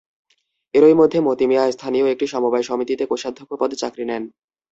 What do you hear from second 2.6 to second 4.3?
সমিতিতে কোষাধ্যক্ষ পদে চাকরি নেন।